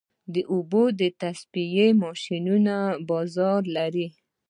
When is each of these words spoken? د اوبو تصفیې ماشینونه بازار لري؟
د 0.33 0.35
اوبو 0.53 0.83
تصفیې 1.21 1.87
ماشینونه 2.03 2.75
بازار 3.09 3.61
لري؟ 3.77 4.07